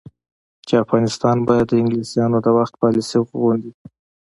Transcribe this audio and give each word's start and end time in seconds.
چې 0.67 0.73
افغانستان 0.83 1.37
به 1.47 1.55
د 1.69 1.71
انګلیسانو 1.81 2.37
د 2.41 2.47
وخت 2.57 2.73
پالیسي 2.81 3.19
غوندې، 3.41 3.71